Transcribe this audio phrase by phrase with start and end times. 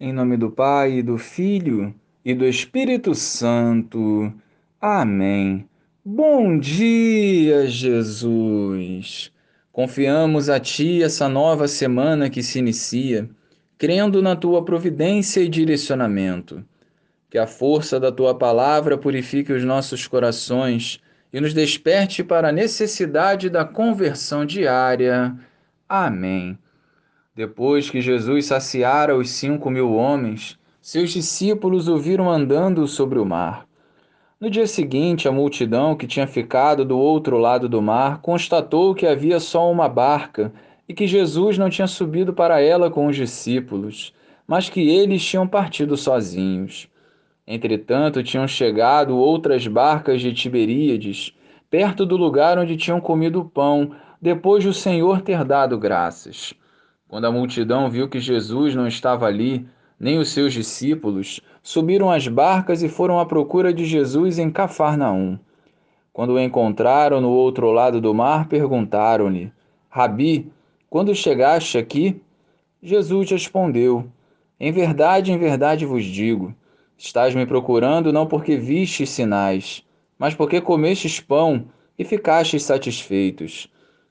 [0.00, 1.92] Em nome do Pai, do Filho
[2.24, 4.32] e do Espírito Santo.
[4.80, 5.68] Amém.
[6.04, 9.32] Bom dia, Jesus!
[9.72, 13.28] Confiamos a Ti essa nova semana que se inicia,
[13.76, 16.64] crendo na Tua providência e direcionamento.
[17.28, 21.00] Que a força da Tua palavra purifique os nossos corações
[21.32, 25.36] e nos desperte para a necessidade da conversão diária.
[25.88, 26.56] Amém.
[27.38, 33.24] Depois que Jesus saciara os cinco mil homens, seus discípulos o viram andando sobre o
[33.24, 33.64] mar.
[34.40, 39.06] No dia seguinte, a multidão que tinha ficado do outro lado do mar constatou que
[39.06, 40.52] havia só uma barca
[40.88, 44.12] e que Jesus não tinha subido para ela com os discípulos,
[44.44, 46.88] mas que eles tinham partido sozinhos.
[47.46, 51.32] Entretanto, tinham chegado outras barcas de Tiberíades,
[51.70, 56.52] perto do lugar onde tinham comido o pão, depois de o Senhor ter dado graças.
[57.08, 59.66] Quando a multidão viu que Jesus não estava ali,
[59.98, 65.38] nem os seus discípulos, subiram às barcas e foram à procura de Jesus em Cafarnaum.
[66.12, 69.50] Quando o encontraram no outro lado do mar, perguntaram-lhe:
[69.88, 70.52] Rabi,
[70.90, 72.20] quando chegaste aqui?
[72.82, 74.04] Jesus respondeu:
[74.60, 76.54] Em verdade, em verdade vos digo:
[76.96, 79.82] estás me procurando não porque vistes sinais,
[80.18, 81.64] mas porque comestes pão
[81.98, 83.68] e ficastes satisfeitos.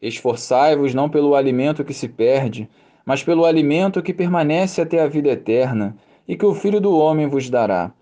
[0.00, 2.68] Esforçai-vos não pelo alimento que se perde,
[3.04, 7.26] mas pelo alimento que permanece até a vida eterna, e que o Filho do Homem
[7.26, 7.92] vos dará.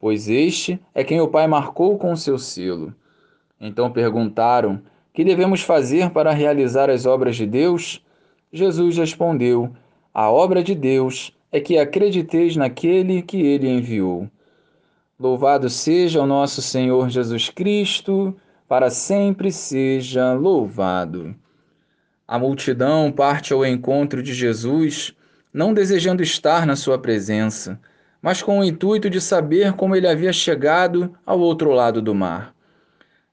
[0.00, 2.94] Pois este é quem o Pai marcou com seu selo.
[3.60, 4.80] Então perguntaram:
[5.12, 8.02] Que devemos fazer para realizar as obras de Deus?
[8.52, 9.70] Jesus respondeu:
[10.14, 14.28] A obra de Deus é que acrediteis naquele que ele enviou.
[15.18, 18.36] Louvado seja o nosso Senhor Jesus Cristo
[18.68, 21.34] para sempre seja louvado.
[22.26, 25.14] A multidão parte ao encontro de Jesus,
[25.50, 27.80] não desejando estar na sua presença,
[28.20, 32.54] mas com o intuito de saber como ele havia chegado ao outro lado do mar.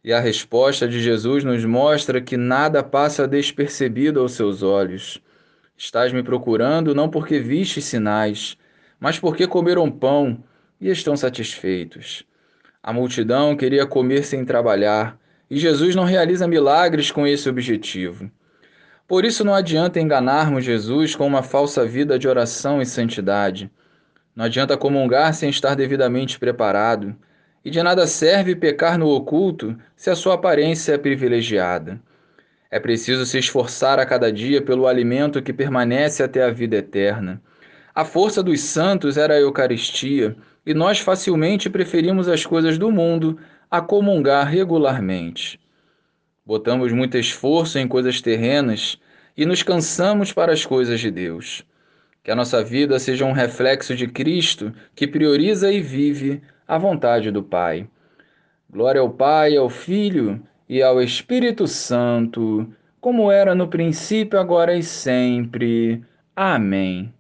[0.02, 5.22] E a resposta de Jesus nos mostra que nada passa despercebido aos seus olhos.
[5.76, 8.56] Estás me procurando não porque viste sinais,
[8.98, 10.42] mas porque comeram pão
[10.80, 12.24] e estão satisfeitos.
[12.82, 15.20] A multidão queria comer sem trabalhar,
[15.50, 18.30] e Jesus não realiza milagres com esse objetivo.
[19.08, 23.70] Por isso não adianta enganarmos Jesus com uma falsa vida de oração e santidade.
[24.36, 27.16] Não adianta comungar sem estar devidamente preparado.
[27.64, 32.00] E de nada serve pecar no oculto se a sua aparência é privilegiada.
[32.70, 37.42] É preciso se esforçar a cada dia pelo alimento que permanece até a vida eterna.
[37.94, 40.36] A força dos santos era a Eucaristia,
[40.66, 43.40] e nós facilmente preferimos as coisas do mundo
[43.78, 45.60] a comungar regularmente.
[46.46, 49.00] Botamos muito esforço em coisas terrenas
[49.36, 51.66] e nos cansamos para as coisas de Deus.
[52.24, 57.32] Que a nossa vida seja um reflexo de Cristo que prioriza e vive a vontade
[57.32, 57.88] do Pai.
[58.70, 62.68] Glória ao Pai, ao Filho e ao Espírito Santo,
[63.00, 66.04] como era no princípio, agora e sempre.
[66.36, 67.15] Amém.